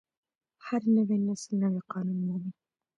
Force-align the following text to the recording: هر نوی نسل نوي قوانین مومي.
هر 0.65 0.81
نوی 0.95 1.17
نسل 1.27 1.51
نوي 1.63 1.81
قوانین 1.91 2.19
مومي. 2.27 2.51